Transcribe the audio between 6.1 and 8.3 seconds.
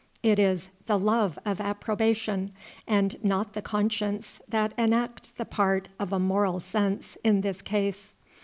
a moral sense in this case.